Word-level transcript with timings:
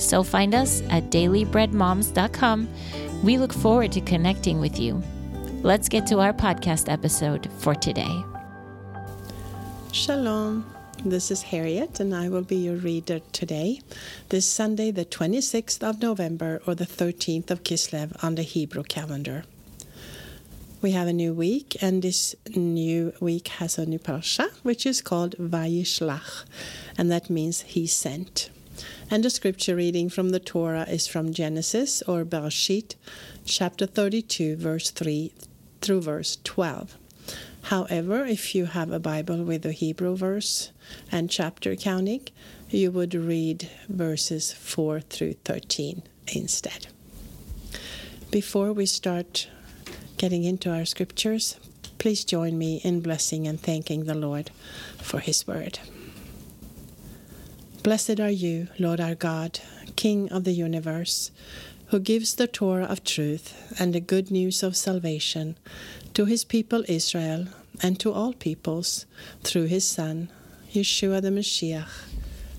So 0.00 0.22
find 0.22 0.54
us 0.54 0.82
at 0.88 1.10
dailybreadmoms.com. 1.10 2.68
We 3.22 3.36
look 3.36 3.52
forward 3.52 3.92
to 3.92 4.00
connecting 4.00 4.58
with 4.58 4.80
you. 4.80 5.02
Let's 5.62 5.90
get 5.90 6.06
to 6.06 6.20
our 6.20 6.32
podcast 6.32 6.90
episode 6.90 7.50
for 7.58 7.74
today. 7.74 8.24
Shalom. 9.92 10.64
This 11.04 11.30
is 11.30 11.42
Harriet, 11.42 12.00
and 12.00 12.14
I 12.14 12.28
will 12.28 12.42
be 12.42 12.56
your 12.56 12.76
reader 12.76 13.20
today, 13.32 13.80
this 14.28 14.46
Sunday, 14.46 14.90
the 14.90 15.04
26th 15.04 15.82
of 15.82 16.00
November 16.00 16.60
or 16.66 16.74
the 16.74 16.86
13th 16.86 17.50
of 17.50 17.62
Kislev 17.62 18.22
on 18.22 18.34
the 18.34 18.42
Hebrew 18.42 18.82
calendar. 18.82 19.44
We 20.82 20.92
have 20.92 21.08
a 21.08 21.12
new 21.12 21.34
week, 21.34 21.76
and 21.82 22.02
this 22.02 22.34
new 22.54 23.12
week 23.20 23.48
has 23.48 23.78
a 23.78 23.84
new 23.84 23.98
parasha, 23.98 24.48
which 24.62 24.86
is 24.86 25.02
called 25.02 25.36
Vayishlach, 25.38 26.44
and 26.96 27.10
that 27.10 27.28
means 27.28 27.62
He 27.62 27.86
sent. 27.86 28.50
And 29.10 29.24
the 29.24 29.30
scripture 29.30 29.76
reading 29.76 30.08
from 30.08 30.30
the 30.30 30.40
Torah 30.40 30.86
is 30.88 31.06
from 31.06 31.32
Genesis 31.32 32.02
or 32.02 32.24
Bereshit, 32.24 32.94
chapter 33.44 33.86
32, 33.86 34.56
verse 34.56 34.90
3 34.90 35.32
through 35.80 36.02
verse 36.02 36.38
12. 36.44 36.96
However, 37.62 38.24
if 38.24 38.54
you 38.54 38.66
have 38.66 38.90
a 38.90 38.98
Bible 38.98 39.44
with 39.44 39.66
a 39.66 39.72
Hebrew 39.72 40.16
verse 40.16 40.70
and 41.12 41.30
chapter 41.30 41.76
counting, 41.76 42.26
you 42.70 42.90
would 42.90 43.14
read 43.14 43.68
verses 43.88 44.52
4 44.52 45.00
through 45.00 45.34
13 45.44 46.02
instead. 46.28 46.86
Before 48.30 48.72
we 48.72 48.86
start 48.86 49.48
getting 50.16 50.44
into 50.44 50.70
our 50.72 50.84
scriptures, 50.84 51.58
please 51.98 52.24
join 52.24 52.56
me 52.56 52.80
in 52.84 53.00
blessing 53.00 53.46
and 53.46 53.60
thanking 53.60 54.04
the 54.04 54.14
Lord 54.14 54.50
for 54.98 55.18
His 55.18 55.46
word. 55.46 55.80
Blessed 57.82 58.20
are 58.20 58.30
you, 58.30 58.68
Lord 58.78 59.00
our 59.00 59.14
God, 59.14 59.58
King 59.96 60.30
of 60.30 60.44
the 60.44 60.52
universe, 60.52 61.30
who 61.86 61.98
gives 61.98 62.34
the 62.34 62.46
Torah 62.46 62.84
of 62.84 63.04
truth 63.04 63.54
and 63.80 63.94
the 63.94 64.00
good 64.00 64.30
news 64.30 64.62
of 64.62 64.76
salvation 64.76 65.56
to 66.12 66.26
his 66.26 66.44
people 66.44 66.84
Israel 66.88 67.46
and 67.82 67.98
to 67.98 68.12
all 68.12 68.34
peoples 68.34 69.06
through 69.42 69.64
his 69.64 69.86
Son, 69.86 70.28
Yeshua 70.74 71.22
the 71.22 71.30
Messiah, 71.30 71.84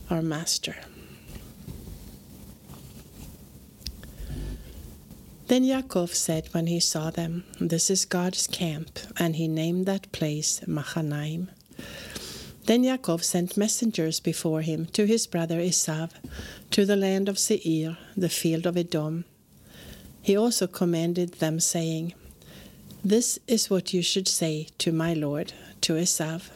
our 0.10 0.24
Master. 0.24 0.76
Then 5.46 5.64
Yaakov 5.64 6.16
said 6.16 6.50
when 6.52 6.66
he 6.66 6.80
saw 6.80 7.12
them, 7.12 7.44
This 7.60 7.92
is 7.92 8.06
God's 8.06 8.48
camp, 8.48 9.00
and 9.18 9.36
he 9.36 9.48
named 9.48 9.86
that 9.86 10.12
place 10.12 10.62
Machanaim. 10.66 11.52
Then 12.66 12.84
Yaakov 12.84 13.24
sent 13.24 13.58
messengers 13.58 14.20
before 14.20 14.62
him 14.62 14.86
to 14.88 15.06
his 15.06 15.26
brother 15.26 15.60
Esav, 15.60 16.12
to 16.70 16.86
the 16.86 16.96
land 16.96 17.28
of 17.28 17.40
Seir, 17.40 17.98
the 18.16 18.30
field 18.30 18.66
of 18.66 18.78
Edom. 18.78 19.26
He 20.22 20.38
also 20.38 20.68
commanded 20.68 21.34
them, 21.36 21.60
saying, 21.60 22.14
This 23.04 23.40
is 23.48 23.70
what 23.70 23.94
you 23.94 24.04
should 24.04 24.28
say 24.28 24.68
to 24.78 24.92
my 24.92 25.14
lord, 25.14 25.54
to 25.82 25.94
Esav. 25.94 26.52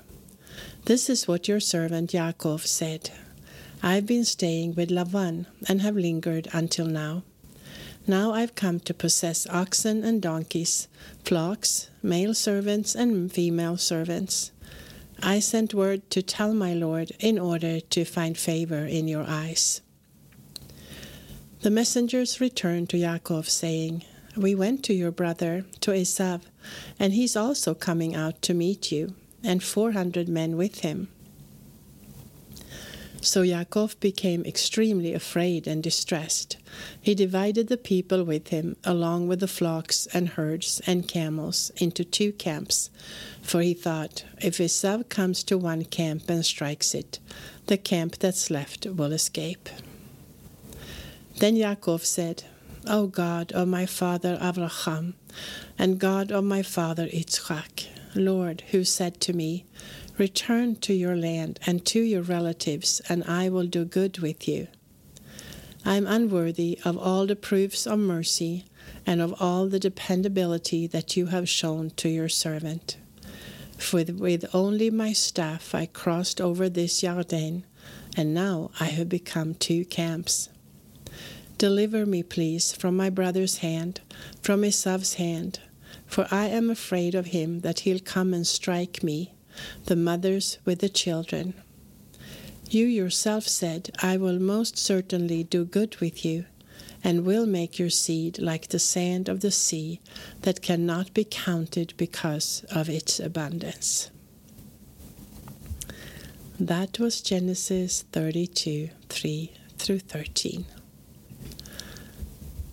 This 0.86 1.10
is 1.10 1.28
what 1.28 1.48
your 1.48 1.60
servant 1.60 2.12
Yaakov 2.12 2.68
said. 2.68 3.10
I've 3.82 4.06
been 4.06 4.26
staying 4.26 4.76
with 4.76 4.90
Lavan 4.90 5.48
and 5.68 5.82
have 5.82 5.96
lingered 5.96 6.48
until 6.54 6.86
now. 6.86 7.24
Now 8.08 8.34
I've 8.34 8.54
come 8.54 8.80
to 8.82 8.94
possess 8.94 9.48
oxen 9.48 10.04
and 10.04 10.22
donkeys, 10.22 10.88
flocks, 11.24 11.90
male 12.04 12.36
servants 12.36 12.94
and 12.94 13.32
female 13.32 13.78
servants. 13.78 14.52
I 15.28 15.40
sent 15.40 15.74
word 15.74 16.12
to 16.12 16.22
tell 16.22 16.53
my 16.53 16.75
Lord 16.75 17.12
in 17.19 17.40
order 17.40 17.80
to 17.80 18.06
find 18.06 18.38
favor 18.38 18.86
in 18.86 19.08
your 19.08 19.25
eyes. 19.28 19.81
The 21.62 21.72
messengers 21.72 22.40
returned 22.40 22.91
to 22.91 22.97
Yaakov, 22.97 23.50
saying, 23.50 24.03
We 24.38 24.53
went 24.53 24.84
to 24.84 24.94
your 24.94 25.09
brother, 25.09 25.66
to 25.81 25.90
Esav, 25.90 26.41
and 27.00 27.14
he's 27.14 27.35
also 27.35 27.74
coming 27.74 28.14
out 28.14 28.44
to 28.44 28.53
meet 28.53 28.91
you, 28.91 29.16
and 29.44 29.64
four 29.64 29.94
hundred 29.94 30.30
men 30.30 30.58
with 30.58 30.81
him. 30.81 31.08
So 33.25 33.41
Yaakov 33.41 34.00
became 34.00 34.46
extremely 34.46 35.12
afraid 35.12 35.66
and 35.66 35.81
distressed. 35.81 36.58
He 37.02 37.16
divided 37.16 37.69
the 37.69 37.75
people 37.75 38.24
with 38.24 38.50
him, 38.50 38.75
along 38.84 39.28
with 39.28 39.40
the 39.40 39.47
flocks 39.47 40.08
and 40.13 40.30
herds 40.30 40.80
and 40.86 41.08
camels, 41.08 41.72
into 41.78 42.06
two 42.06 42.34
camps. 42.34 42.91
For 43.41 43.62
he 43.62 43.74
thought, 43.74 44.25
if 44.44 44.59
Esav 44.59 45.09
comes 45.09 45.44
to 45.46 45.58
one 45.58 45.85
camp 45.85 46.30
and 46.30 46.46
strikes 46.46 46.94
it, 46.94 47.18
the 47.66 47.78
camp 47.78 48.19
that's 48.19 48.52
left 48.52 48.85
will 48.85 49.12
escape. 49.12 49.69
Then 51.40 51.56
Yaakov 51.56 52.06
said, 52.06 52.44
O 52.85 53.08
God 53.08 53.52
of 53.53 53.68
my 53.68 53.88
father 53.88 54.38
Abraham, 54.40 55.16
and 55.80 55.97
God 56.00 56.31
of 56.31 56.44
my 56.44 56.62
father 56.62 57.08
Yitzchak, 57.08 57.88
Lord, 58.14 58.62
who 58.69 58.84
said 58.84 59.19
to 59.22 59.34
me, 59.34 59.66
Return 60.18 60.78
to 60.78 60.94
your 60.94 61.18
land 61.18 61.59
and 61.66 61.86
to 61.88 62.00
your 62.00 62.22
relatives, 62.22 63.02
and 63.09 63.22
I 63.26 63.50
will 63.50 63.66
do 63.66 63.84
good 63.84 64.20
with 64.20 64.48
you. 64.48 64.70
I 65.84 65.98
am 65.98 66.08
unworthy 66.08 66.80
of 66.86 66.98
all 66.98 67.28
the 67.28 67.36
proofs 67.36 67.86
of 67.86 68.00
mercy 68.00 68.64
and 69.06 69.22
of 69.22 69.36
all 69.42 69.68
the 69.68 69.80
dependability 69.80 70.88
that 70.88 71.18
you 71.18 71.26
have 71.28 71.50
shown 71.50 71.90
to 71.98 72.08
your 72.08 72.30
servant. 72.30 72.96
For 73.78 74.06
with 74.06 74.46
only 74.56 74.90
my 74.90 75.12
staff 75.12 75.76
I 75.76 75.86
crossed 75.86 76.40
over 76.40 76.70
this 76.70 77.02
Jordan, 77.02 77.66
and 78.16 78.34
now 78.34 78.72
I 78.80 78.86
have 78.86 79.09
become 79.09 79.53
two 79.53 79.84
camps. 79.84 80.47
Deliver 81.58 82.06
me, 82.06 82.24
please, 82.24 82.72
from 82.72 82.96
my 82.96 83.09
brother's 83.09 83.58
hand, 83.58 84.00
from 84.42 84.62
Esav's 84.64 85.16
hand, 85.16 85.59
for 86.08 86.26
I 86.32 86.47
am 86.47 86.70
afraid 86.70 87.16
of 87.16 87.28
him 87.28 87.59
that 87.62 87.80
he'll 87.82 88.00
come 88.00 88.34
and 88.34 88.47
strike 88.47 89.03
me 89.03 89.34
the 89.85 89.96
mothers 89.96 90.57
with 90.66 90.79
the 90.79 90.90
children. 90.90 91.53
You 92.69 92.85
yourself 92.85 93.47
said, 93.47 93.91
I 94.02 94.17
will 94.17 94.40
most 94.40 94.78
certainly 94.78 95.43
do 95.43 95.66
good 95.66 95.97
with 95.97 96.25
you, 96.25 96.46
and 97.03 97.25
will 97.25 97.46
make 97.46 97.78
your 97.78 97.91
seed 97.91 98.40
like 98.40 98.69
the 98.69 98.79
sand 98.79 99.29
of 99.29 99.41
the 99.41 99.52
sea 99.52 100.02
that 100.41 100.63
cannot 100.63 101.13
be 101.13 101.23
counted 101.23 101.93
because 101.97 102.66
of 102.72 102.90
its 102.90 103.19
abundance. 103.19 104.09
That 106.59 106.99
was 106.99 107.22
Genesis 107.22 108.05
32 108.11 108.90
3 109.09 109.52
through 109.78 109.99
13. 109.99 110.66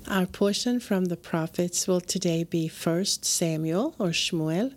Our 0.09 0.27
portion 0.27 0.79
from 0.79 1.07
the 1.07 1.17
prophets 1.17 1.87
will 1.87 2.01
today 2.01 2.45
be 2.45 2.69
1 2.69 3.05
Samuel 3.05 3.95
or 3.99 4.09
Shmuel 4.09 4.75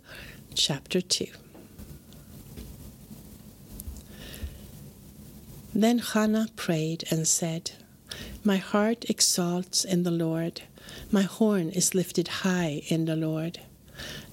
chapter 0.54 1.02
2. 1.02 1.28
Then 5.78 6.00
Hannah 6.00 6.48
prayed 6.56 7.04
and 7.12 7.28
said, 7.28 7.72
My 8.46 8.56
heart 8.56 9.10
exalts 9.10 9.84
in 9.84 10.04
the 10.04 10.12
Lord, 10.12 10.62
my 11.12 11.24
horn 11.24 11.70
is 11.70 11.94
lifted 11.94 12.30
high 12.30 12.84
in 12.88 13.04
the 13.04 13.18
Lord. 13.18 13.60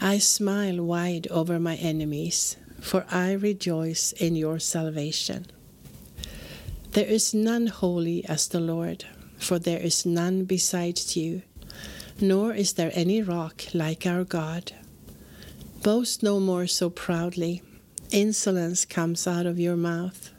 I 0.01 0.19
smile 0.19 0.81
wide 0.85 1.27
over 1.33 1.59
my 1.59 1.75
enemies, 1.75 2.57
for 2.81 3.05
I 3.11 3.33
rejoice 3.33 4.13
in 4.13 4.37
your 4.37 4.61
salvation. 4.61 5.47
There 6.93 7.07
is 7.07 7.35
none 7.35 7.67
holy 7.67 8.25
as 8.27 8.47
the 8.47 8.61
Lord, 8.61 9.05
for 9.37 9.59
there 9.59 9.81
is 9.81 10.07
none 10.07 10.45
besides 10.45 11.17
you, 11.17 11.43
nor 12.21 12.55
is 12.55 12.75
there 12.75 12.93
any 12.95 13.21
rock 13.21 13.65
like 13.75 14.07
our 14.07 14.23
God. 14.23 14.71
Boast 15.83 16.23
no 16.23 16.39
more 16.39 16.69
so 16.69 16.89
proudly, 16.89 17.63
insolence 18.13 18.85
comes 18.85 19.27
out 19.27 19.47
of 19.47 19.59
your 19.59 19.77
mouth. 19.77 20.32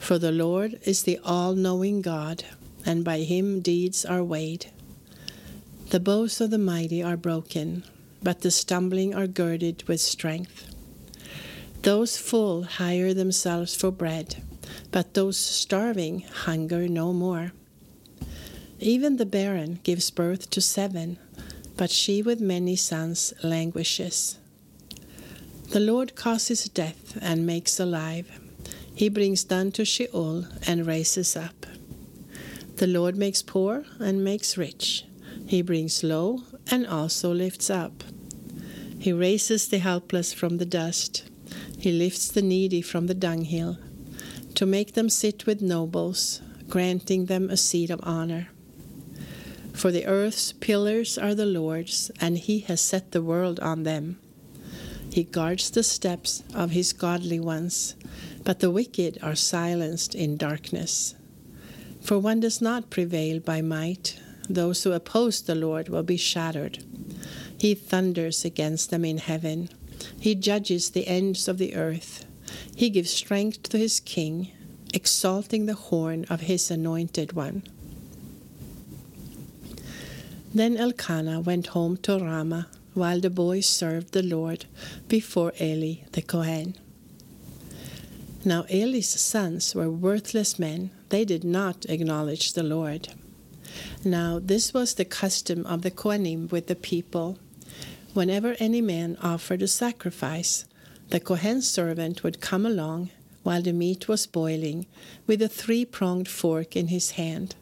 For 0.00 0.18
the 0.18 0.32
Lord 0.32 0.80
is 0.84 1.04
the 1.04 1.20
all 1.24 1.54
knowing 1.54 2.02
God, 2.02 2.42
and 2.84 3.04
by 3.04 3.20
him 3.20 3.60
deeds 3.60 4.04
are 4.04 4.24
weighed. 4.24 4.66
The 5.90 6.00
bows 6.00 6.40
of 6.40 6.50
the 6.50 6.58
mighty 6.58 7.00
are 7.00 7.16
broken, 7.16 7.84
but 8.20 8.40
the 8.40 8.50
stumbling 8.50 9.14
are 9.14 9.28
girded 9.28 9.86
with 9.86 10.00
strength. 10.00 10.66
Those 11.82 12.16
full 12.16 12.64
hire 12.64 13.14
themselves 13.14 13.76
for 13.76 13.92
bread, 13.92 14.42
but 14.90 15.14
those 15.14 15.36
starving 15.36 16.22
hunger 16.22 16.88
no 16.88 17.12
more. 17.12 17.52
Even 18.80 19.16
the 19.16 19.26
barren 19.26 19.78
gives 19.84 20.10
birth 20.10 20.50
to 20.50 20.60
seven, 20.60 21.18
but 21.76 21.90
she 21.90 22.20
with 22.20 22.40
many 22.40 22.74
sons 22.74 23.32
languishes. 23.44 24.38
The 25.68 25.80
Lord 25.80 26.16
causes 26.16 26.64
death 26.64 27.16
and 27.20 27.46
makes 27.46 27.78
alive. 27.78 28.40
He 29.00 29.08
brings 29.08 29.44
down 29.44 29.72
to 29.72 29.84
Sheol 29.86 30.44
and 30.66 30.86
raises 30.86 31.34
up. 31.34 31.64
The 32.76 32.86
Lord 32.86 33.16
makes 33.16 33.40
poor 33.40 33.86
and 33.98 34.22
makes 34.22 34.58
rich. 34.58 35.06
He 35.46 35.62
brings 35.62 36.04
low 36.04 36.42
and 36.70 36.86
also 36.86 37.32
lifts 37.32 37.70
up. 37.70 38.04
He 38.98 39.10
raises 39.10 39.68
the 39.68 39.78
helpless 39.78 40.34
from 40.34 40.58
the 40.58 40.66
dust. 40.66 41.24
He 41.78 41.92
lifts 41.92 42.28
the 42.28 42.42
needy 42.42 42.82
from 42.82 43.06
the 43.06 43.14
dunghill 43.14 43.78
to 44.56 44.66
make 44.66 44.92
them 44.92 45.08
sit 45.08 45.46
with 45.46 45.62
nobles, 45.62 46.42
granting 46.68 47.24
them 47.24 47.48
a 47.48 47.56
seat 47.56 47.88
of 47.88 48.00
honor. 48.02 48.48
For 49.72 49.90
the 49.90 50.04
earth's 50.04 50.52
pillars 50.52 51.16
are 51.16 51.34
the 51.34 51.46
Lord's, 51.46 52.10
and 52.20 52.36
he 52.36 52.58
has 52.68 52.82
set 52.82 53.12
the 53.12 53.22
world 53.22 53.60
on 53.60 53.84
them. 53.84 54.20
He 55.10 55.24
guards 55.24 55.70
the 55.70 55.82
steps 55.82 56.42
of 56.54 56.72
his 56.72 56.92
godly 56.92 57.40
ones 57.40 57.94
but 58.44 58.60
the 58.60 58.70
wicked 58.70 59.18
are 59.22 59.34
silenced 59.34 60.14
in 60.14 60.36
darkness. 60.36 61.14
For 62.00 62.18
one 62.18 62.40
does 62.40 62.60
not 62.60 62.90
prevail 62.90 63.40
by 63.40 63.60
might. 63.60 64.18
Those 64.48 64.82
who 64.82 64.92
oppose 64.92 65.42
the 65.42 65.54
Lord 65.54 65.88
will 65.88 66.02
be 66.02 66.16
shattered. 66.16 66.82
He 67.58 67.74
thunders 67.74 68.44
against 68.44 68.90
them 68.90 69.04
in 69.04 69.18
heaven. 69.18 69.68
He 70.18 70.34
judges 70.34 70.90
the 70.90 71.06
ends 71.06 71.46
of 71.46 71.58
the 71.58 71.76
earth. 71.76 72.24
He 72.74 72.90
gives 72.90 73.10
strength 73.10 73.62
to 73.64 73.78
his 73.78 74.00
king, 74.00 74.50
exalting 74.94 75.66
the 75.66 75.74
horn 75.74 76.24
of 76.30 76.40
his 76.42 76.70
anointed 76.70 77.34
one. 77.34 77.62
Then 80.52 80.76
Elkanah 80.76 81.40
went 81.40 81.68
home 81.68 81.96
to 81.98 82.18
Ramah 82.18 82.66
while 82.94 83.20
the 83.20 83.30
boys 83.30 83.66
served 83.66 84.12
the 84.12 84.22
Lord 84.22 84.64
before 85.06 85.52
Eli 85.60 86.06
the 86.12 86.22
Kohen. 86.22 86.76
Now 88.42 88.64
Eli's 88.70 89.20
sons 89.20 89.74
were 89.74 89.90
worthless 89.90 90.58
men. 90.58 90.90
They 91.10 91.26
did 91.26 91.44
not 91.44 91.84
acknowledge 91.90 92.54
the 92.54 92.62
Lord. 92.62 93.08
Now 94.02 94.38
this 94.42 94.72
was 94.72 94.94
the 94.94 95.04
custom 95.04 95.66
of 95.66 95.82
the 95.82 95.90
Kohanim 95.90 96.50
with 96.50 96.66
the 96.66 96.74
people. 96.74 97.38
Whenever 98.14 98.56
any 98.58 98.80
man 98.80 99.18
offered 99.22 99.60
a 99.60 99.68
sacrifice, 99.68 100.64
the 101.10 101.20
Kohen's 101.20 101.68
servant 101.68 102.22
would 102.22 102.40
come 102.40 102.64
along 102.64 103.10
while 103.42 103.60
the 103.60 103.74
meat 103.74 104.08
was 104.08 104.26
boiling 104.26 104.86
with 105.26 105.42
a 105.42 105.48
three 105.48 105.84
pronged 105.84 106.28
fork 106.28 106.74
in 106.74 106.88
his 106.88 107.12
hand, 107.12 107.54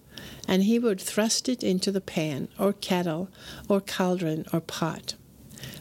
and 0.47 0.63
he 0.63 0.79
would 0.79 1.01
thrust 1.01 1.49
it 1.49 1.65
into 1.65 1.91
the 1.91 2.01
pan 2.01 2.49
or 2.57 2.73
kettle 2.73 3.31
or 3.69 3.81
cauldron 3.81 4.47
or 4.53 4.61
pot. 4.61 5.15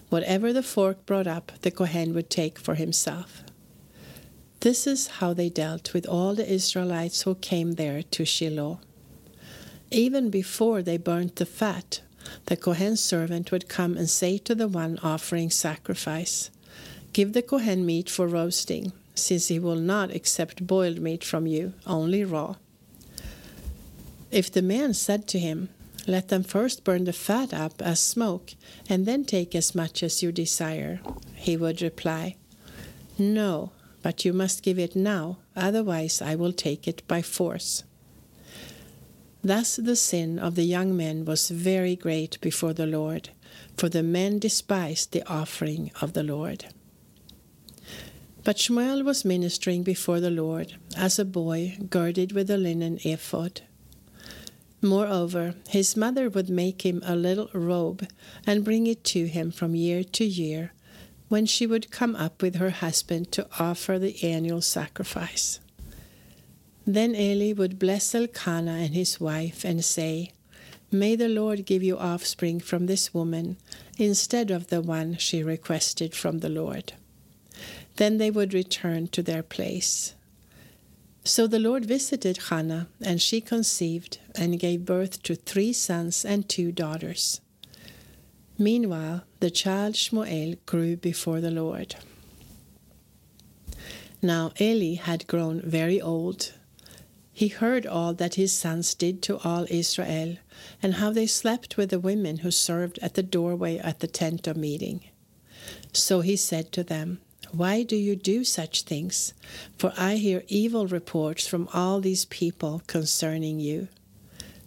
Whatever 0.09 0.51
the 0.51 0.63
fork 0.63 1.05
brought 1.05 1.27
up, 1.27 1.51
the 1.61 1.71
Kohen 1.71 2.15
would 2.15 2.31
take 2.31 2.57
for 2.57 2.75
himself. 2.75 3.43
This 4.67 4.85
is 4.85 5.07
how 5.07 5.31
they 5.31 5.47
dealt 5.47 5.93
with 5.93 6.05
all 6.05 6.35
the 6.35 6.45
Israelites 6.45 7.21
who 7.21 7.35
came 7.35 7.75
there 7.75 8.03
to 8.03 8.25
Shiloh. 8.25 8.81
Even 9.91 10.29
before 10.29 10.81
they 10.81 10.97
burnt 10.97 11.37
the 11.37 11.45
fat, 11.45 12.01
the 12.47 12.57
Kohen's 12.57 13.01
servant 13.01 13.49
would 13.49 13.69
come 13.69 13.95
and 13.95 14.09
say 14.09 14.37
to 14.39 14.53
the 14.53 14.67
one 14.67 14.99
offering 15.01 15.49
sacrifice, 15.49 16.49
Give 17.13 17.31
the 17.31 17.41
Kohen 17.41 17.85
meat 17.85 18.09
for 18.09 18.27
roasting, 18.27 18.91
since 19.15 19.47
he 19.47 19.57
will 19.57 19.77
not 19.77 20.13
accept 20.13 20.67
boiled 20.67 20.99
meat 20.99 21.23
from 21.23 21.47
you, 21.47 21.71
only 21.85 22.25
raw. 22.25 22.55
If 24.31 24.51
the 24.51 24.61
man 24.61 24.93
said 24.93 25.29
to 25.29 25.39
him, 25.39 25.69
Let 26.07 26.27
them 26.27 26.43
first 26.43 26.83
burn 26.83 27.05
the 27.05 27.13
fat 27.13 27.53
up 27.53 27.81
as 27.81 28.01
smoke, 28.01 28.51
and 28.89 29.05
then 29.05 29.23
take 29.23 29.55
as 29.55 29.73
much 29.73 30.03
as 30.03 30.21
you 30.21 30.33
desire, 30.33 30.99
he 31.35 31.55
would 31.55 31.81
reply, 31.81 32.35
No, 33.17 33.71
but 34.07 34.23
you 34.23 34.31
must 34.31 34.63
give 34.63 34.79
it 34.79 34.95
now, 34.95 35.37
otherwise 35.53 36.21
I 36.21 36.33
will 36.33 36.53
take 36.53 36.87
it 36.87 37.05
by 37.09 37.21
force. 37.21 37.83
Thus 39.43 39.75
the 39.75 39.97
sin 39.97 40.39
of 40.39 40.55
the 40.55 40.63
young 40.63 40.95
men 40.95 41.25
was 41.25 41.49
very 41.49 41.97
great 41.97 42.39
before 42.39 42.71
the 42.71 42.87
Lord, 42.87 43.31
for 43.75 43.89
the 43.89 44.03
men 44.03 44.39
despised 44.39 45.11
the 45.11 45.27
offering 45.27 45.91
of 45.99 46.13
the 46.13 46.23
Lord. 46.23 46.67
But 48.45 48.55
Shmuel 48.55 49.03
was 49.03 49.25
ministering 49.25 49.83
before 49.83 50.21
the 50.21 50.31
Lord 50.31 50.77
as 50.95 51.19
a 51.19 51.25
boy 51.25 51.77
girded 51.89 52.31
with 52.31 52.49
a 52.49 52.55
linen 52.55 52.99
ephod. 53.03 53.59
Moreover, 54.81 55.55
his 55.67 55.97
mother 55.97 56.29
would 56.29 56.49
make 56.49 56.85
him 56.85 57.01
a 57.05 57.17
little 57.17 57.49
robe 57.51 58.07
and 58.45 58.63
bring 58.63 58.87
it 58.87 59.03
to 59.15 59.25
him 59.25 59.51
from 59.51 59.75
year 59.75 60.05
to 60.05 60.23
year 60.23 60.71
when 61.29 61.45
she 61.45 61.67
would 61.67 61.91
come 61.91 62.15
up 62.15 62.41
with 62.41 62.55
her 62.55 62.69
husband 62.69 63.31
to 63.31 63.47
offer 63.59 63.99
the 63.99 64.23
annual 64.23 64.61
sacrifice. 64.61 65.59
Then 66.85 67.15
Eli 67.15 67.53
would 67.53 67.79
bless 67.79 68.15
Elkanah 68.15 68.71
and 68.71 68.93
his 68.93 69.19
wife 69.19 69.65
and 69.65 69.83
say, 69.83 70.31
May 70.89 71.17
the 71.17 71.27
Lord 71.27 71.65
give 71.65 71.83
you 71.83 71.97
offspring 71.97 72.61
from 72.61 72.85
this 72.85 73.13
woman 73.13 73.57
instead 73.97 74.51
of 74.51 74.67
the 74.67 74.81
one 74.81 75.17
she 75.17 75.43
requested 75.43 76.15
from 76.15 76.39
the 76.39 76.49
Lord. 76.49 76.93
Then 77.97 78.19
they 78.19 78.31
would 78.31 78.53
return 78.53 79.09
to 79.09 79.21
their 79.21 79.43
place. 79.43 80.13
So 81.25 81.45
the 81.45 81.59
Lord 81.59 81.83
visited 81.85 82.37
Hannah, 82.49 82.87
and 83.01 83.21
she 83.21 83.41
conceived 83.41 84.19
and 84.35 84.57
gave 84.57 84.85
birth 84.85 85.21
to 85.23 85.35
three 85.35 85.73
sons 85.73 86.23
and 86.23 86.47
two 86.47 86.71
daughters. 86.71 87.41
Meanwhile, 88.59 89.23
the 89.39 89.51
child 89.51 89.93
Shmuel 89.93 90.57
grew 90.65 90.97
before 90.97 91.41
the 91.41 91.51
Lord. 91.51 91.95
Now 94.21 94.51
Eli 94.59 94.95
had 94.95 95.27
grown 95.27 95.61
very 95.61 96.01
old. 96.01 96.53
He 97.31 97.49
heard 97.49 97.85
all 97.85 98.15
that 98.15 98.33
his 98.33 98.51
sons 98.51 98.95
did 98.95 99.21
to 99.23 99.37
all 99.39 99.67
Israel, 99.69 100.37
and 100.81 100.95
how 100.95 101.11
they 101.11 101.27
slept 101.27 101.77
with 101.77 101.91
the 101.91 101.99
women 101.99 102.37
who 102.37 102.49
served 102.49 102.97
at 102.99 103.13
the 103.13 103.21
doorway 103.21 103.77
at 103.77 103.99
the 103.99 104.07
tent 104.07 104.47
of 104.47 104.57
meeting. 104.57 105.03
So 105.93 106.21
he 106.21 106.35
said 106.35 106.71
to 106.71 106.83
them, 106.83 107.19
Why 107.51 107.83
do 107.83 107.95
you 107.95 108.15
do 108.15 108.43
such 108.43 108.81
things? 108.81 109.35
For 109.77 109.93
I 109.95 110.15
hear 110.15 110.43
evil 110.47 110.87
reports 110.87 111.45
from 111.45 111.69
all 111.73 112.01
these 112.01 112.25
people 112.25 112.81
concerning 112.87 113.59
you. 113.59 113.87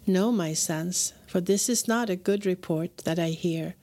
No, 0.07 0.31
my 0.31 0.53
sons, 0.53 1.13
for 1.27 1.41
this 1.41 1.67
is 1.67 1.89
not 1.89 2.09
a 2.09 2.15
good 2.15 2.45
report 2.45 2.99
that 2.99 3.19
I 3.19 3.29
hear, 3.29 3.75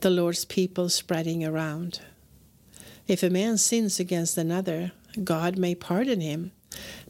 the 0.00 0.10
Lord's 0.10 0.44
people 0.44 0.88
spreading 0.88 1.44
around. 1.44 2.00
If 3.06 3.22
a 3.22 3.30
man 3.30 3.58
sins 3.58 3.98
against 3.98 4.38
another, 4.38 4.92
God 5.24 5.58
may 5.58 5.74
pardon 5.74 6.20
him, 6.20 6.52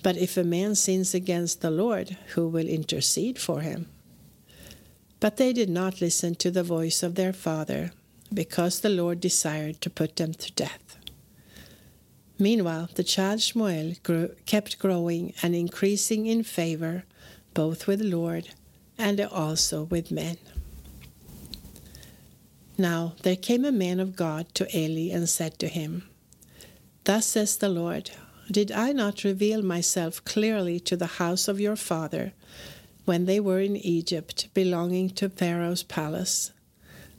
but 0.03 0.17
if 0.17 0.37
a 0.37 0.45
man 0.45 0.75
sins 0.75 1.15
against 1.15 1.61
the 1.61 1.71
Lord, 1.71 2.17
who 2.35 2.49
will 2.49 2.67
intercede 2.67 3.39
for 3.39 3.61
him? 3.61 3.89
But 5.21 5.37
they 5.37 5.53
did 5.53 5.69
not 5.69 6.01
listen 6.01 6.37
to 6.37 6.51
the 6.51 6.63
voice 6.63 7.03
of 7.03 7.15
their 7.15 7.33
father, 7.33 7.93
because 8.33 8.81
the 8.81 8.89
Lord 8.89 9.21
desired 9.21 9.81
to 9.81 9.91
put 9.91 10.17
them 10.17 10.33
to 10.35 10.53
death. 10.53 10.97
Meanwhile, 12.39 12.91
the 12.95 13.03
child 13.03 13.41
Shmuel 13.41 14.01
grew, 14.05 14.31
kept 14.47 14.79
growing 14.79 15.35
and 15.43 15.57
increasing 15.57 16.27
in 16.27 16.45
favor, 16.45 17.05
both 17.53 17.87
with 17.87 17.99
the 17.99 18.17
Lord 18.17 18.51
and 18.97 19.21
also 19.21 19.85
with 19.85 20.13
men. 20.13 20.39
Now 22.81 23.15
there 23.23 23.35
came 23.35 23.65
a 23.65 23.73
man 23.73 23.99
of 23.99 24.15
God 24.15 24.55
to 24.55 24.77
Eli 24.77 25.13
and 25.13 25.29
said 25.29 25.59
to 25.59 25.67
him, 25.67 26.09
Thus 27.03 27.27
says 27.27 27.57
the 27.57 27.69
Lord, 27.69 28.13
Did 28.49 28.71
I 28.71 28.93
not 28.93 29.25
reveal 29.25 29.63
myself 29.63 30.25
clearly 30.25 30.79
to 30.81 30.97
the 30.97 31.19
house 31.19 31.49
of 31.49 31.61
your 31.61 31.75
father 31.75 32.35
when 33.05 33.25
they 33.25 33.41
were 33.41 33.61
in 33.61 33.77
Egypt, 33.77 34.49
belonging 34.55 35.11
to 35.11 35.29
Pharaoh's 35.29 35.83
palace? 35.83 36.53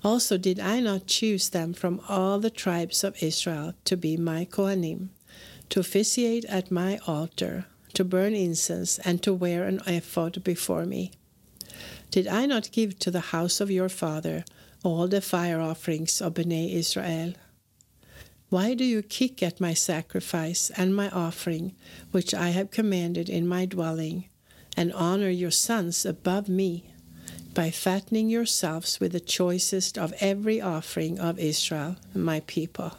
Also 0.01 0.37
did 0.37 0.61
I 0.61 0.79
not 0.79 1.07
choose 1.07 1.49
them 1.49 1.73
from 1.73 1.99
all 2.07 2.39
the 2.39 2.49
tribes 2.49 3.03
of 3.03 3.21
Israel 3.21 3.73
to 3.83 3.97
be 3.97 4.15
my 4.15 4.45
Kohanim, 4.45 5.09
to 5.67 5.81
officiate 5.81 6.45
at 6.45 6.71
my 6.71 6.99
altar, 7.05 7.65
to 7.95 8.05
burn 8.05 8.33
incense, 8.33 8.97
and 8.99 9.21
to 9.23 9.33
wear 9.33 9.65
an 9.65 9.81
ephod 9.85 10.41
before 10.41 10.85
me? 10.85 11.11
Did 12.11 12.27
I 12.27 12.45
not 12.45 12.71
give 12.71 12.97
to 12.99 13.11
the 13.11 13.31
house 13.35 13.59
of 13.59 13.69
your 13.69 13.89
father 13.89 14.45
all 14.83 15.07
the 15.07 15.21
fire 15.21 15.59
offerings 15.59 16.21
of 16.21 16.35
Bnei 16.35 16.73
Israel? 16.73 17.33
Why 18.49 18.73
do 18.73 18.83
you 18.83 19.01
kick 19.03 19.43
at 19.43 19.61
my 19.61 19.73
sacrifice 19.73 20.71
and 20.75 20.95
my 20.95 21.09
offering, 21.09 21.75
which 22.11 22.33
I 22.33 22.49
have 22.49 22.71
commanded 22.71 23.29
in 23.29 23.47
my 23.47 23.65
dwelling, 23.65 24.27
and 24.75 24.91
honor 24.93 25.29
your 25.29 25.51
sons 25.51 26.05
above 26.05 26.49
me, 26.49 26.91
by 27.53 27.69
fattening 27.69 28.29
yourselves 28.29 28.99
with 28.99 29.11
the 29.11 29.19
choicest 29.19 29.97
of 29.97 30.13
every 30.19 30.59
offering 30.59 31.19
of 31.19 31.37
Israel, 31.37 31.97
my 32.15 32.39
people? 32.41 32.93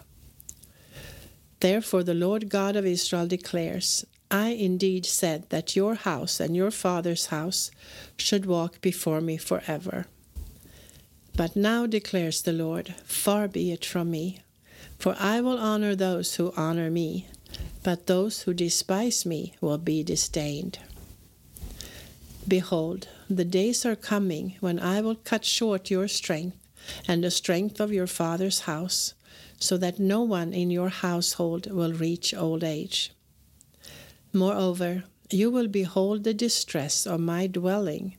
Therefore, 1.61 2.03
the 2.05 2.15
Lord 2.15 2.49
God 2.49 2.77
of 2.77 2.87
Israel 2.87 3.27
declares 3.27 4.07
I 4.31 4.51
indeed 4.51 5.05
said 5.05 5.51
that 5.51 5.75
your 5.75 5.95
house 5.95 6.39
and 6.39 6.55
your 6.55 6.71
father's 6.71 7.27
house 7.27 7.73
should 8.17 8.47
walk 8.47 8.81
before 8.81 9.21
me 9.21 9.37
forever. 9.37 10.07
But 11.41 11.57
now 11.57 11.87
declares 11.87 12.43
the 12.43 12.53
Lord, 12.53 12.95
Far 13.07 13.49
be 13.49 13.73
it 13.73 13.85
from 13.85 14.11
me 14.11 14.41
for 15.01 15.17
I 15.19 15.41
will 15.41 15.59
honor 15.59 15.97
those 15.97 16.35
who 16.35 16.53
honor 16.59 16.91
me, 16.91 17.27
but 17.83 18.07
those 18.07 18.43
who 18.43 18.53
despise 18.53 19.25
me 19.25 19.55
will 19.63 19.79
be 19.79 20.03
disdained. 20.03 20.79
Behold, 22.47 23.09
the 23.31 23.47
days 23.47 23.87
are 23.87 23.97
coming 23.97 24.57
when 24.61 24.79
I 24.79 25.01
will 25.01 25.15
cut 25.15 25.47
short 25.47 25.91
your 25.91 26.07
strength 26.07 26.59
and 27.09 27.25
the 27.25 27.31
strength 27.31 27.81
of 27.81 27.93
your 27.93 28.07
father's 28.07 28.61
house, 28.61 29.15
so 29.59 29.79
that 29.79 29.99
no 29.99 30.21
one 30.23 30.53
in 30.53 30.71
your 30.71 30.91
household 30.91 31.71
will 31.71 31.95
reach 31.95 32.35
old 32.35 32.63
age. 32.63 33.13
Moreover, 34.35 35.05
you 35.31 35.51
will 35.51 35.69
behold 35.69 36.25
the 36.25 36.35
distress 36.35 37.07
of 37.07 37.21
my 37.21 37.47
dwelling, 37.47 38.17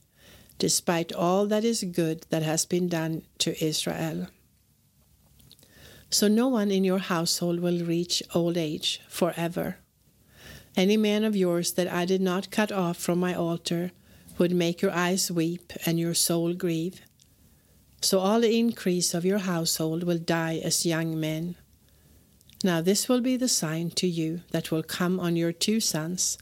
despite 0.62 1.12
all 1.12 1.48
that 1.48 1.64
is 1.64 1.84
good 1.84 2.24
that 2.30 2.44
has 2.44 2.68
been 2.68 2.88
done 2.88 3.24
to 3.40 3.66
Israel. 3.66 4.28
So 6.12 6.28
no 6.28 6.48
one 6.50 6.70
in 6.70 6.84
your 6.84 7.00
household 7.00 7.60
will 7.60 7.84
reach 7.84 8.22
old 8.36 8.58
age 8.58 9.02
forever. 9.10 9.78
Any 10.76 10.98
man 10.98 11.24
of 11.24 11.36
yours 11.36 11.74
that 11.74 11.92
I 11.92 12.06
did 12.06 12.22
not 12.22 12.52
cut 12.52 12.72
off 12.72 12.98
from 12.98 13.20
my 13.20 13.34
altar 13.34 13.90
would 14.38 14.52
make 14.52 14.84
your 14.84 14.92
eyes 14.92 15.32
weep 15.32 15.74
and 15.84 16.00
your 16.00 16.14
soul 16.14 16.54
grieve. 16.54 17.02
So 18.04 18.20
all 18.20 18.40
the 18.40 18.56
increase 18.56 19.16
of 19.16 19.26
your 19.26 19.40
household 19.40 20.04
will 20.04 20.20
die 20.20 20.62
as 20.64 20.86
young 20.86 21.20
men. 21.20 21.56
Now 22.64 22.82
this 22.82 23.10
will 23.10 23.22
be 23.22 23.36
the 23.36 23.50
sign 23.50 23.90
to 24.02 24.06
you 24.06 24.42
that 24.52 24.70
will 24.70 24.84
come 24.84 25.20
on 25.20 25.36
your 25.36 25.54
two 25.54 25.80
sons, 25.80 26.38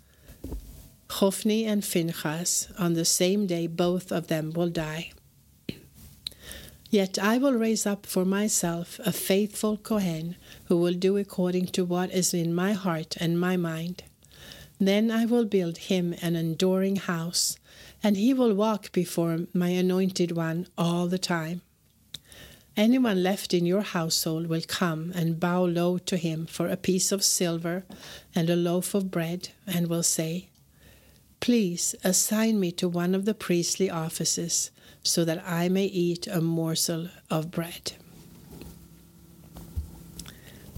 Hophni 1.12 1.66
and 1.66 1.84
Phinehas. 1.84 2.68
On 2.78 2.94
the 2.94 3.06
same 3.06 3.48
day 3.48 3.68
both 3.68 4.12
of 4.12 4.28
them 4.28 4.52
will 4.52 4.70
die. 4.70 5.12
Yet 6.90 7.20
I 7.20 7.38
will 7.38 7.54
raise 7.54 7.86
up 7.86 8.06
for 8.06 8.26
myself 8.26 9.00
a 9.06 9.12
faithful 9.12 9.78
Kohen 9.78 10.36
who 10.66 10.78
will 10.78 10.94
do 10.94 11.18
according 11.18 11.68
to 11.68 11.86
what 11.86 12.12
is 12.12 12.34
in 12.34 12.54
my 12.54 12.74
heart 12.74 13.16
and 13.20 13.40
my 13.40 13.58
mind. 13.58 14.04
Then 14.80 15.12
I 15.12 15.26
will 15.26 15.46
build 15.46 15.78
him 15.78 16.16
an 16.22 16.36
enduring 16.36 16.96
house, 16.96 17.60
and 18.02 18.18
he 18.18 18.34
will 18.34 18.54
walk 18.54 18.92
before 18.92 19.46
my 19.54 19.70
anointed 19.70 20.32
one 20.32 20.68
all 20.78 21.08
the 21.08 21.20
time. 21.20 21.62
Anyone 22.78 23.22
left 23.22 23.54
in 23.54 23.66
your 23.66 23.82
household 23.82 24.48
will 24.48 24.62
come 24.66 25.12
and 25.14 25.40
bow 25.40 25.66
low 25.66 25.98
to 25.98 26.18
him 26.18 26.46
for 26.46 26.70
a 26.70 26.78
piece 26.78 27.12
of 27.12 27.24
silver 27.24 27.84
and 28.34 28.50
a 28.50 28.56
loaf 28.56 28.96
of 28.96 29.12
bread, 29.12 29.50
and 29.68 29.88
will 29.88 30.04
say, 30.04 30.49
Please 31.40 31.96
assign 32.04 32.60
me 32.60 32.72
to 32.74 32.90
one 32.90 33.16
of 33.16 33.26
the 33.26 33.34
priestly 33.34 33.90
offices 33.90 34.72
so 35.04 35.24
that 35.26 35.42
I 35.46 35.70
may 35.70 35.86
eat 35.86 36.28
a 36.28 36.42
morsel 36.42 37.10
of 37.30 37.50
bread. 37.52 37.94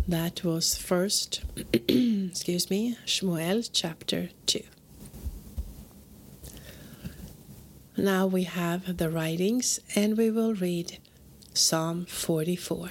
That 0.08 0.44
was 0.44 0.78
first, 0.78 1.44
excuse 1.74 2.70
me, 2.70 2.98
Shmuel 3.06 3.70
chapter 3.72 4.30
2. 4.46 4.62
Now 7.98 8.26
we 8.26 8.44
have 8.44 8.98
the 8.98 9.10
writings 9.10 9.80
and 9.96 10.18
we 10.18 10.32
will 10.32 10.54
read 10.54 10.98
Psalm 11.54 12.06
44. 12.06 12.90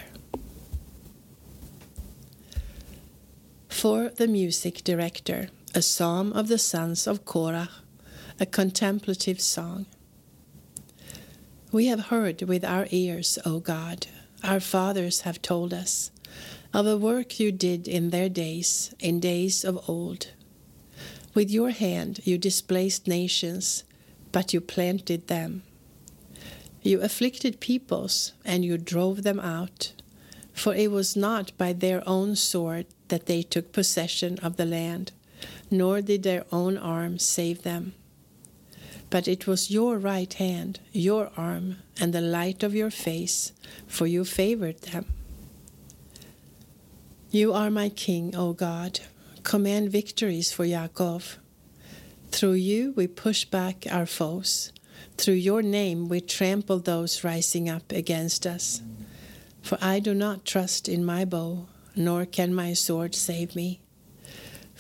For 3.69 4.09
the 4.11 4.29
music 4.29 4.85
director, 4.85 5.49
a 5.73 5.83
psalm 5.83 6.33
of 6.33 6.49
the 6.49 6.59
sons 6.59 7.07
of 7.07 7.25
Korah, 7.25 7.69
a 8.41 8.47
contemplative 8.47 9.41
song. 9.41 9.87
We 11.71 11.87
have 11.87 12.07
heard 12.07 12.43
with 12.43 12.65
our 12.65 12.89
ears, 12.91 13.39
O 13.45 13.61
God, 13.61 14.09
our 14.43 14.59
fathers 14.59 15.21
have 15.21 15.41
told 15.41 15.73
us, 15.73 16.11
of 16.75 16.87
the 16.87 16.99
work 16.99 17.39
you 17.39 17.53
did 17.53 17.87
in 17.87 18.11
their 18.11 18.29
days, 18.29 18.93
in 18.99 19.21
days 19.21 19.65
of 19.65 19.89
old. 19.89 20.33
With 21.35 21.51
your 21.51 21.71
hand 21.71 22.21
you 22.25 22.37
displaced 22.37 23.07
nations, 23.07 23.85
but 24.33 24.53
you 24.53 24.61
planted 24.61 25.29
them. 25.29 25.63
You 26.83 27.01
afflicted 27.01 27.61
peoples, 27.61 28.33
and 28.45 28.65
you 28.65 28.77
drove 28.77 29.23
them 29.23 29.39
out, 29.39 29.93
for 30.53 30.75
it 30.75 30.91
was 30.91 31.15
not 31.15 31.57
by 31.57 31.73
their 31.75 32.03
own 32.09 32.35
sword 32.35 32.87
that 33.07 33.27
they 33.27 33.43
took 33.43 33.73
possession 33.73 34.39
of 34.41 34.57
the 34.57 34.65
land, 34.65 35.13
nor 35.71 36.01
did 36.01 36.23
their 36.23 36.45
own 36.51 36.77
arm 36.77 37.19
save 37.19 37.63
them. 37.63 37.95
But 39.09 39.27
it 39.27 39.47
was 39.47 39.71
your 39.71 39.99
right 39.99 40.33
hand, 40.33 40.81
your 40.93 41.31
arm, 41.37 41.79
and 42.01 42.13
the 42.13 42.21
light 42.21 42.63
of 42.63 42.75
your 42.75 42.91
face, 42.91 43.53
for 43.87 44.07
you 44.07 44.25
favored 44.25 44.81
them. 44.83 45.07
You 47.31 47.53
are 47.53 47.71
my 47.71 47.89
King, 47.89 48.35
O 48.35 48.53
God. 48.53 49.01
Command 49.43 49.91
victories 49.91 50.53
for 50.53 50.65
Yaakov. 50.65 51.37
Through 52.31 52.55
you 52.55 52.93
we 52.97 53.07
push 53.07 53.45
back 53.45 53.87
our 53.91 54.07
foes. 54.07 54.73
Through 55.17 55.35
your 55.35 55.63
name 55.63 56.09
we 56.09 56.21
trample 56.21 56.79
those 56.79 57.25
rising 57.25 57.69
up 57.69 57.93
against 57.93 58.47
us. 58.47 58.83
For 59.63 59.79
I 59.81 60.01
do 60.01 60.15
not 60.15 60.45
trust 60.45 60.89
in 60.89 61.05
my 61.05 61.25
bow, 61.25 61.67
nor 61.97 62.25
can 62.27 62.55
my 62.55 62.73
sword 62.73 63.15
save 63.15 63.57
me. 63.57 63.80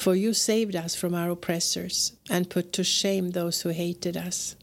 For 0.00 0.14
you 0.14 0.32
saved 0.32 0.74
us 0.74 0.94
from 0.94 1.14
our 1.14 1.28
oppressors 1.28 2.14
and 2.30 2.48
put 2.48 2.72
to 2.72 2.82
shame 2.82 3.32
those 3.32 3.60
who 3.60 3.68
hated 3.68 4.16
us. 4.16 4.56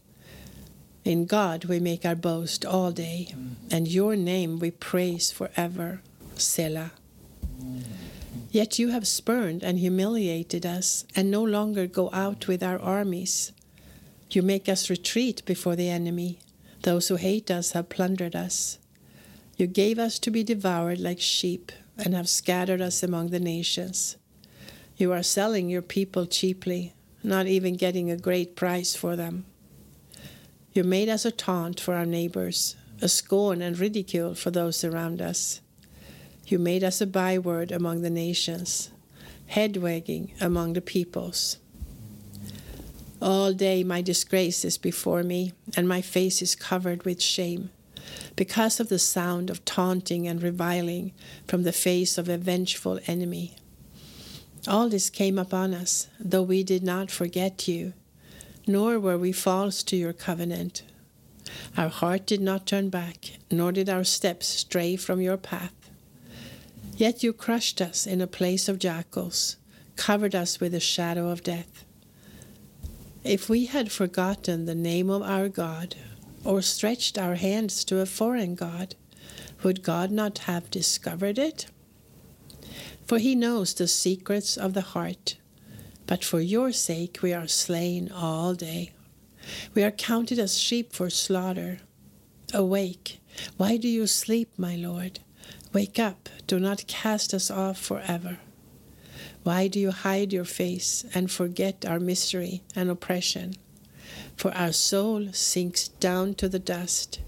In 1.04 1.26
God 1.26 1.66
we 1.66 1.78
make 1.78 2.04
our 2.04 2.16
boast 2.16 2.64
all 2.64 2.90
day, 2.90 3.32
and 3.70 3.86
your 3.86 4.16
name 4.16 4.58
we 4.58 4.72
praise 4.72 5.30
forever. 5.30 6.02
Selah. 6.34 6.90
Yet 8.50 8.80
you 8.80 8.88
have 8.88 9.06
spurned 9.06 9.62
and 9.62 9.78
humiliated 9.78 10.66
us, 10.66 11.04
and 11.14 11.30
no 11.30 11.44
longer 11.44 11.86
go 11.86 12.10
out 12.12 12.48
with 12.48 12.60
our 12.60 12.80
armies. 12.80 13.52
You 14.32 14.42
make 14.42 14.68
us 14.68 14.90
retreat 14.90 15.44
before 15.46 15.76
the 15.76 15.88
enemy. 15.88 16.40
Those 16.82 17.06
who 17.06 17.14
hate 17.14 17.48
us 17.48 17.72
have 17.72 17.88
plundered 17.88 18.34
us. 18.34 18.80
You 19.56 19.68
gave 19.68 20.00
us 20.00 20.18
to 20.18 20.32
be 20.32 20.42
devoured 20.42 20.98
like 20.98 21.20
sheep, 21.20 21.70
and 21.96 22.12
have 22.12 22.28
scattered 22.28 22.80
us 22.80 23.04
among 23.04 23.28
the 23.28 23.38
nations. 23.38 24.16
You 24.98 25.12
are 25.12 25.22
selling 25.22 25.70
your 25.70 25.80
people 25.80 26.26
cheaply, 26.26 26.92
not 27.22 27.46
even 27.46 27.76
getting 27.76 28.10
a 28.10 28.16
great 28.16 28.56
price 28.56 28.96
for 28.96 29.14
them. 29.14 29.44
You 30.72 30.82
made 30.82 31.08
us 31.08 31.24
a 31.24 31.30
taunt 31.30 31.78
for 31.78 31.94
our 31.94 32.04
neighbors, 32.04 32.74
a 33.00 33.08
scorn 33.08 33.62
and 33.62 33.78
ridicule 33.78 34.34
for 34.34 34.50
those 34.50 34.82
around 34.82 35.22
us. 35.22 35.60
You 36.48 36.58
made 36.58 36.82
us 36.82 37.00
a 37.00 37.06
byword 37.06 37.70
among 37.70 38.02
the 38.02 38.10
nations, 38.10 38.90
head 39.46 39.76
wagging 39.76 40.32
among 40.40 40.72
the 40.72 40.80
peoples. 40.80 41.58
All 43.22 43.52
day 43.52 43.84
my 43.84 44.02
disgrace 44.02 44.64
is 44.64 44.78
before 44.78 45.22
me, 45.22 45.52
and 45.76 45.88
my 45.88 46.02
face 46.02 46.42
is 46.42 46.56
covered 46.56 47.04
with 47.04 47.22
shame, 47.22 47.70
because 48.34 48.80
of 48.80 48.88
the 48.88 48.98
sound 48.98 49.48
of 49.48 49.64
taunting 49.64 50.26
and 50.26 50.42
reviling 50.42 51.12
from 51.46 51.62
the 51.62 51.72
face 51.72 52.18
of 52.18 52.28
a 52.28 52.36
vengeful 52.36 52.98
enemy. 53.06 53.54
All 54.66 54.88
this 54.88 55.08
came 55.08 55.38
upon 55.38 55.72
us, 55.72 56.08
though 56.18 56.42
we 56.42 56.62
did 56.62 56.82
not 56.82 57.10
forget 57.10 57.68
you, 57.68 57.92
nor 58.66 58.98
were 58.98 59.16
we 59.16 59.32
false 59.32 59.82
to 59.84 59.96
your 59.96 60.12
covenant. 60.12 60.82
Our 61.76 61.88
heart 61.88 62.26
did 62.26 62.40
not 62.40 62.66
turn 62.66 62.90
back, 62.90 63.38
nor 63.50 63.72
did 63.72 63.88
our 63.88 64.04
steps 64.04 64.46
stray 64.46 64.96
from 64.96 65.20
your 65.20 65.36
path. 65.36 65.72
Yet 66.96 67.22
you 67.22 67.32
crushed 67.32 67.80
us 67.80 68.06
in 68.06 68.20
a 68.20 68.26
place 68.26 68.68
of 68.68 68.78
jackals, 68.78 69.56
covered 69.96 70.34
us 70.34 70.60
with 70.60 70.72
the 70.72 70.80
shadow 70.80 71.28
of 71.28 71.44
death. 71.44 71.84
If 73.24 73.48
we 73.48 73.66
had 73.66 73.92
forgotten 73.92 74.66
the 74.66 74.74
name 74.74 75.08
of 75.08 75.22
our 75.22 75.48
God, 75.48 75.94
or 76.44 76.62
stretched 76.62 77.18
our 77.18 77.36
hands 77.36 77.84
to 77.84 78.00
a 78.00 78.06
foreign 78.06 78.54
God, 78.54 78.94
would 79.62 79.82
God 79.82 80.10
not 80.10 80.38
have 80.38 80.70
discovered 80.70 81.38
it? 81.38 81.66
For 83.08 83.16
he 83.18 83.34
knows 83.34 83.72
the 83.72 83.88
secrets 83.88 84.58
of 84.58 84.74
the 84.74 84.82
heart. 84.82 85.36
But 86.06 86.22
for 86.22 86.40
your 86.40 86.72
sake 86.72 87.20
we 87.22 87.32
are 87.32 87.48
slain 87.48 88.12
all 88.12 88.54
day. 88.54 88.92
We 89.74 89.82
are 89.82 89.90
counted 89.90 90.38
as 90.38 90.58
sheep 90.58 90.92
for 90.92 91.08
slaughter. 91.08 91.78
Awake. 92.52 93.20
Why 93.56 93.78
do 93.78 93.88
you 93.88 94.06
sleep, 94.06 94.50
my 94.58 94.76
Lord? 94.76 95.20
Wake 95.72 95.98
up. 95.98 96.28
Do 96.46 96.60
not 96.60 96.86
cast 96.86 97.32
us 97.32 97.50
off 97.50 97.78
forever. 97.78 98.38
Why 99.42 99.68
do 99.68 99.80
you 99.80 99.90
hide 99.90 100.32
your 100.32 100.44
face 100.44 101.04
and 101.14 101.30
forget 101.30 101.86
our 101.86 102.00
misery 102.00 102.62
and 102.76 102.90
oppression? 102.90 103.54
For 104.36 104.52
our 104.52 104.72
soul 104.72 105.28
sinks 105.32 105.88
down 105.88 106.34
to 106.34 106.48
the 106.48 106.58
dust, 106.58 107.20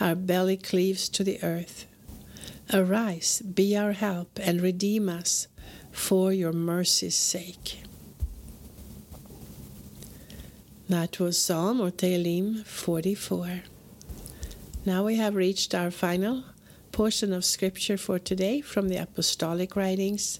our 0.00 0.14
belly 0.14 0.56
cleaves 0.56 1.08
to 1.10 1.22
the 1.22 1.38
earth. 1.42 1.86
Arise, 2.70 3.40
be 3.40 3.74
our 3.78 3.92
help, 3.92 4.38
and 4.42 4.60
redeem 4.60 5.08
us 5.08 5.48
for 5.90 6.34
your 6.34 6.52
mercy's 6.52 7.14
sake. 7.14 7.82
That 10.86 11.18
was 11.18 11.38
Psalm 11.38 11.80
or 11.80 11.90
Tehillim 11.90 12.66
44. 12.66 13.62
Now 14.84 15.04
we 15.04 15.16
have 15.16 15.34
reached 15.34 15.74
our 15.74 15.90
final 15.90 16.44
portion 16.92 17.32
of 17.32 17.46
scripture 17.46 17.96
for 17.96 18.18
today 18.18 18.60
from 18.60 18.88
the 18.88 18.96
Apostolic 18.96 19.74
Writings, 19.74 20.38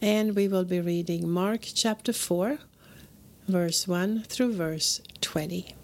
and 0.00 0.34
we 0.34 0.48
will 0.48 0.64
be 0.64 0.80
reading 0.80 1.28
Mark 1.28 1.60
chapter 1.62 2.14
4, 2.14 2.58
verse 3.48 3.86
1 3.86 4.22
through 4.22 4.54
verse 4.54 5.02
20. 5.20 5.74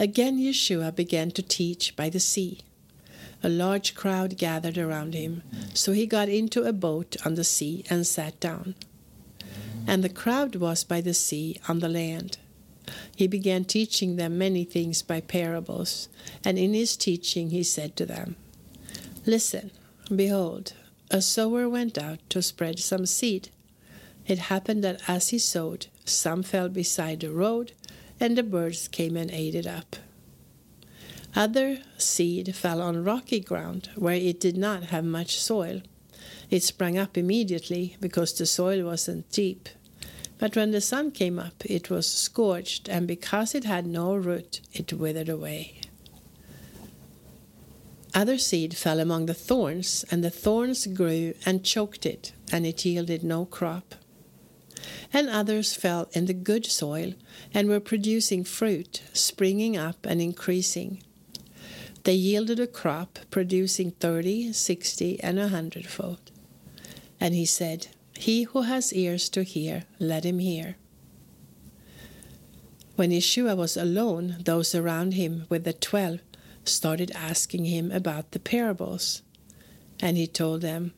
Again, 0.00 0.38
Yeshua 0.38 0.96
began 0.96 1.30
to 1.32 1.42
teach 1.42 1.94
by 1.94 2.08
the 2.08 2.20
sea. 2.20 2.60
A 3.42 3.50
large 3.50 3.94
crowd 3.94 4.38
gathered 4.38 4.78
around 4.78 5.12
him, 5.12 5.42
so 5.74 5.92
he 5.92 6.06
got 6.06 6.30
into 6.30 6.62
a 6.62 6.72
boat 6.72 7.18
on 7.26 7.34
the 7.34 7.44
sea 7.44 7.84
and 7.90 8.06
sat 8.06 8.40
down. 8.40 8.76
And 9.86 10.02
the 10.02 10.08
crowd 10.08 10.56
was 10.56 10.84
by 10.84 11.02
the 11.02 11.12
sea 11.12 11.60
on 11.68 11.80
the 11.80 11.88
land. 11.90 12.38
He 13.14 13.26
began 13.26 13.66
teaching 13.66 14.16
them 14.16 14.38
many 14.38 14.64
things 14.64 15.02
by 15.02 15.20
parables, 15.20 16.08
and 16.46 16.58
in 16.58 16.72
his 16.72 16.96
teaching 16.96 17.50
he 17.50 17.62
said 17.62 17.94
to 17.96 18.06
them, 18.06 18.36
Listen, 19.26 19.70
behold, 20.08 20.72
a 21.10 21.20
sower 21.20 21.68
went 21.68 21.98
out 21.98 22.20
to 22.30 22.40
spread 22.40 22.78
some 22.78 23.04
seed. 23.04 23.50
It 24.26 24.38
happened 24.48 24.82
that 24.82 25.02
as 25.06 25.28
he 25.28 25.38
sowed, 25.38 25.88
some 26.06 26.42
fell 26.42 26.70
beside 26.70 27.20
the 27.20 27.30
road, 27.30 27.72
and 28.20 28.36
the 28.36 28.42
birds 28.42 28.86
came 28.86 29.16
and 29.16 29.30
ate 29.30 29.54
it 29.54 29.66
up. 29.66 29.96
Other 31.34 31.78
seed 31.96 32.54
fell 32.54 32.82
on 32.82 33.02
rocky 33.02 33.40
ground, 33.40 33.88
where 33.96 34.14
it 34.14 34.40
did 34.40 34.56
not 34.56 34.84
have 34.84 35.04
much 35.04 35.40
soil. 35.40 35.80
It 36.50 36.62
sprang 36.62 36.98
up 36.98 37.16
immediately 37.16 37.96
because 38.00 38.32
the 38.34 38.46
soil 38.46 38.84
wasn't 38.84 39.30
deep. 39.30 39.68
But 40.38 40.56
when 40.56 40.70
the 40.72 40.80
sun 40.80 41.12
came 41.12 41.38
up, 41.38 41.64
it 41.64 41.88
was 41.88 42.10
scorched, 42.10 42.88
and 42.88 43.06
because 43.06 43.54
it 43.54 43.64
had 43.64 43.86
no 43.86 44.14
root, 44.14 44.60
it 44.72 44.92
withered 44.92 45.28
away. 45.28 45.80
Other 48.12 48.38
seed 48.38 48.76
fell 48.76 48.98
among 48.98 49.26
the 49.26 49.34
thorns, 49.34 50.04
and 50.10 50.24
the 50.24 50.30
thorns 50.30 50.86
grew 50.86 51.34
and 51.46 51.64
choked 51.64 52.04
it, 52.04 52.32
and 52.50 52.66
it 52.66 52.84
yielded 52.84 53.22
no 53.22 53.44
crop. 53.44 53.94
And 55.12 55.28
others 55.28 55.74
fell 55.74 56.08
in 56.12 56.26
the 56.26 56.34
good 56.34 56.66
soil, 56.66 57.14
and 57.52 57.68
were 57.68 57.80
producing 57.80 58.44
fruit, 58.44 59.02
springing 59.12 59.76
up 59.76 60.06
and 60.06 60.20
increasing. 60.20 61.02
They 62.04 62.14
yielded 62.14 62.58
a 62.58 62.66
crop, 62.66 63.18
producing 63.30 63.90
thirty, 63.92 64.52
sixty, 64.52 65.20
and 65.22 65.38
a 65.38 65.48
hundredfold. 65.48 66.30
And 67.20 67.34
he 67.34 67.44
said, 67.44 67.88
He 68.14 68.44
who 68.44 68.62
has 68.62 68.92
ears 68.92 69.28
to 69.30 69.42
hear, 69.42 69.84
let 69.98 70.24
him 70.24 70.38
hear. 70.38 70.76
When 72.96 73.10
Yeshua 73.10 73.56
was 73.56 73.76
alone, 73.76 74.36
those 74.44 74.74
around 74.74 75.14
him 75.14 75.46
with 75.48 75.64
the 75.64 75.72
twelve 75.72 76.20
started 76.64 77.10
asking 77.14 77.64
him 77.64 77.90
about 77.90 78.32
the 78.32 78.38
parables. 78.38 79.22
And 80.00 80.16
he 80.16 80.26
told 80.26 80.60
them, 80.60 80.92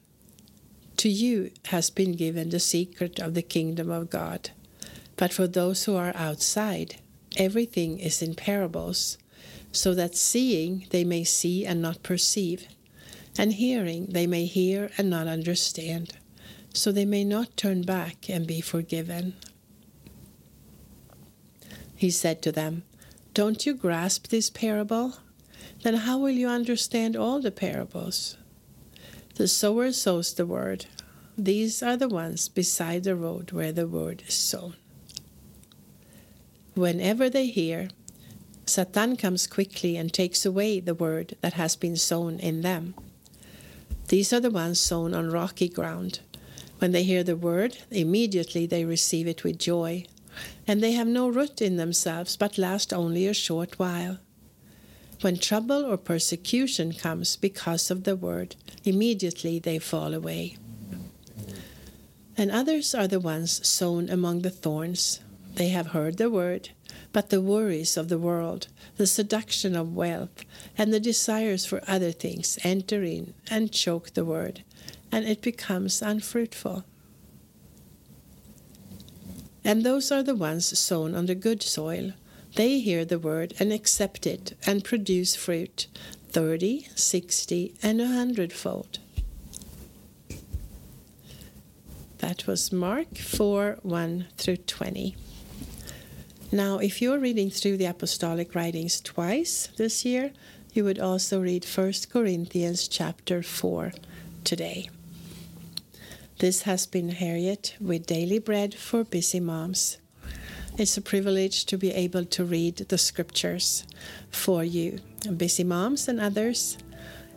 To 1.03 1.09
you 1.09 1.51
has 1.65 1.91
been 1.91 2.13
given 2.13 2.51
the 2.51 2.61
secret 2.61 3.19
of 3.19 3.35
the 3.35 3.43
kingdom 3.43 3.91
of 3.91 4.09
God. 4.09 4.51
But 5.17 5.33
for 5.33 5.49
those 5.49 5.83
who 5.83 5.97
are 5.97 6.13
outside, 6.15 7.01
everything 7.37 7.99
is 7.99 8.23
in 8.23 8.37
parables, 8.37 9.19
so 9.73 9.95
that 9.95 10.15
seeing 10.15 10.87
they 10.91 11.03
may 11.03 11.25
see 11.25 11.67
and 11.67 11.83
not 11.83 12.05
perceive, 12.05 12.69
and 13.37 13.55
hearing 13.55 14.13
they 14.13 14.29
may 14.29 14.45
hear 14.45 14.93
and 14.97 15.11
not 15.11 15.27
understand, 15.27 16.13
so 16.73 16.93
they 16.93 17.05
may 17.05 17.25
not 17.25 17.57
turn 17.57 17.83
back 17.83 18.31
and 18.31 18.47
be 18.47 18.61
forgiven. 18.61 19.35
He 21.97 22.11
said 22.11 22.41
to 22.43 22.53
them, 22.53 22.85
Don't 23.35 23.67
you 23.67 23.75
grasp 23.75 24.29
this 24.29 24.51
parable? 24.51 25.15
Then 25.83 25.95
how 25.95 26.19
will 26.19 26.31
you 26.31 26.47
understand 26.47 27.17
all 27.17 27.41
the 27.41 27.51
parables? 27.51 28.37
The 29.35 29.49
sower 29.49 29.93
sows 29.93 30.35
the 30.35 30.47
word. 30.47 30.87
These 31.39 31.83
are 31.83 31.97
the 31.97 32.09
ones 32.09 32.49
beside 32.49 33.05
the 33.05 33.17
road 33.17 33.53
where 33.53 33.73
the 33.73 33.89
word 33.89 34.23
is 34.29 34.35
sown. 34.35 34.75
Whenever 36.75 37.31
they 37.31 37.47
hear, 37.47 37.89
Satan 38.67 39.17
comes 39.17 39.47
quickly 39.47 39.97
and 39.97 40.13
takes 40.13 40.45
away 40.45 40.81
the 40.81 40.95
word 40.95 41.37
that 41.41 41.55
has 41.55 41.77
been 41.77 41.97
sown 41.97 42.39
in 42.39 42.61
them. 42.61 42.95
These 44.09 44.33
are 44.33 44.41
the 44.41 44.51
ones 44.51 44.79
sown 44.79 45.15
on 45.15 45.31
rocky 45.31 45.69
ground. 45.69 46.21
When 46.79 46.93
they 46.93 47.03
hear 47.03 47.25
the 47.25 47.37
word, 47.37 47.79
immediately 47.91 48.67
they 48.67 48.85
receive 48.85 49.27
it 49.27 49.45
with 49.45 49.59
joy, 49.59 50.05
and 50.67 50.83
they 50.83 50.93
have 50.93 51.07
no 51.07 51.29
root 51.29 51.63
in 51.63 51.77
themselves, 51.77 52.37
but 52.37 52.59
last 52.59 52.93
only 52.93 53.27
a 53.27 53.35
short 53.35 53.79
while. 53.79 54.19
When 55.23 55.39
trouble 55.39 55.85
or 55.85 55.97
persecution 55.97 56.93
comes 56.93 57.37
because 57.37 57.93
of 57.93 58.03
the 58.03 58.17
word, 58.17 58.57
immediately 58.83 59.61
they 59.61 59.79
fall 59.79 60.15
away. 60.15 60.57
And 62.37 62.51
others 62.51 62.93
are 62.93 63.07
the 63.07 63.21
ones 63.21 63.65
sown 63.67 64.11
among 64.11 64.41
the 64.41 64.51
thorns. 64.51 65.21
They 65.55 65.69
have 65.69 65.89
heard 65.89 66.17
the 66.17 66.29
word, 66.29 66.71
but 67.13 67.31
the 67.31 67.41
worries 67.41 67.97
of 67.97 68.09
the 68.09 68.19
world, 68.19 68.67
the 68.97 69.07
seduction 69.07 69.77
of 69.77 69.95
wealth, 69.95 70.45
and 70.77 70.93
the 70.93 70.99
desires 70.99 71.65
for 71.65 71.83
other 71.87 72.11
things 72.11 72.59
enter 72.65 73.05
in 73.05 73.35
and 73.49 73.71
choke 73.71 74.15
the 74.15 74.25
word, 74.25 74.65
and 75.13 75.25
it 75.25 75.41
becomes 75.41 76.03
unfruitful. 76.03 76.85
And 79.63 79.85
those 79.85 80.11
are 80.11 80.25
the 80.25 80.35
ones 80.35 80.77
sown 80.77 81.15
on 81.15 81.27
the 81.27 81.37
good 81.37 81.63
soil. 81.63 82.15
They 82.55 82.81
hear 82.81 83.05
the 83.05 83.19
word 83.19 83.55
and 83.59 83.73
accept 83.73 84.27
it 84.27 84.57
and 84.67 84.85
produce 84.85 85.35
fruit 85.35 85.87
thirty, 86.29 86.89
sixty, 86.95 87.75
and 87.83 88.01
a 88.01 88.07
hundredfold. 88.07 88.99
That 92.19 92.47
was 92.47 92.71
Mark 92.71 93.17
4 93.17 93.79
1 93.83 94.27
through 94.37 94.59
20. 94.59 95.17
Now, 96.53 96.79
if 96.79 97.01
you're 97.01 97.19
reading 97.19 97.51
through 97.51 97.79
the 97.79 97.87
apostolic 97.87 98.55
writings 98.55 99.01
twice 99.01 99.69
this 99.77 100.05
year, 100.05 100.33
you 100.73 100.85
would 100.85 100.99
also 100.99 101.41
read 101.41 101.65
1 101.65 101.93
Corinthians 102.11 102.87
chapter 102.87 103.43
4 103.43 103.93
today. 104.45 104.89
This 106.39 106.63
has 106.63 106.87
been 106.87 107.09
Harriet 107.09 107.75
with 107.81 108.07
Daily 108.07 108.39
Bread 108.39 108.75
for 108.75 109.05
Busy 109.05 109.41
Moms. 109.41 109.99
It's 110.79 110.97
a 110.97 111.03
privilege 111.03 111.67
to 111.67 111.77
be 111.77 111.91
able 111.91 112.25
to 112.25 112.45
read 112.45 112.77
the 112.77 112.99
scriptures 112.99 113.85
for 114.31 114.65
you, 114.65 114.99
busy 115.37 115.65
moms 115.65 116.09
and 116.09 116.21
others, 116.21 116.79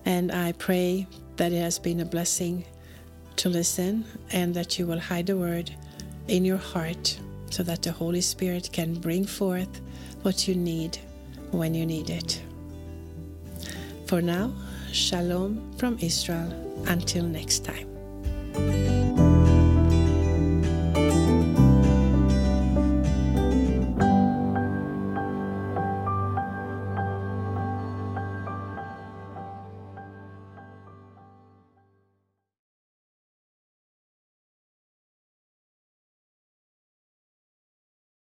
and 0.06 0.32
I 0.32 0.54
pray 0.54 1.08
that 1.36 1.52
it 1.52 1.60
has 1.60 1.78
been 1.80 2.00
a 2.00 2.06
blessing 2.06 2.66
to 3.36 3.50
listen 3.50 4.06
and 4.32 4.54
that 4.54 4.80
you 4.80 4.88
will 4.88 5.00
hide 5.00 5.28
the 5.28 5.36
word 5.36 5.70
in 6.28 6.46
your 6.46 6.58
heart 6.58 7.20
so 7.50 7.64
that 7.64 7.84
the 7.84 7.92
Holy 7.92 8.22
Spirit 8.22 8.70
can 8.72 8.94
bring 8.94 9.26
forth 9.26 9.82
what 10.22 10.48
you 10.48 10.56
need 10.56 10.98
when 11.52 11.74
you 11.74 11.86
need 11.86 12.10
it. 12.10 12.42
For 14.08 14.22
now, 14.22 14.54
Shalom 14.96 15.74
from 15.78 15.98
Israel. 16.00 16.50
Until 16.88 17.26
next 17.26 17.66
time. 17.66 17.95